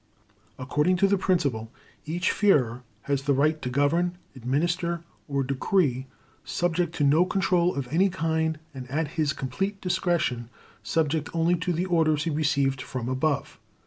[0.57, 1.71] According to the principle,
[2.07, 6.07] each Führer has the right to govern, administer, or decree,
[6.43, 10.49] subject to no control of any kind and at his complete discretion,
[10.81, 13.59] subject only to the orders he received from above.